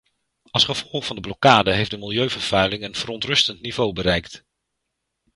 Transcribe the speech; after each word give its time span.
Als 0.51 0.63
gevolg 0.65 1.05
van 1.05 1.15
de 1.15 1.21
blokkade 1.21 1.73
heeft 1.73 1.89
de 1.91 1.97
milieuvervuiling 1.97 2.83
een 2.83 2.95
verontrustend 2.95 3.61
niveau 3.61 3.93
bereikt. 3.93 4.45